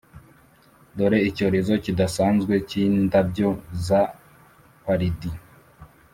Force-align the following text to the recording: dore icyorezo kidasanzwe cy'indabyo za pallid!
dore 0.97 1.19
icyorezo 1.29 1.73
kidasanzwe 1.83 2.53
cy'indabyo 2.69 3.49
za 3.85 4.01
pallid! 4.83 5.21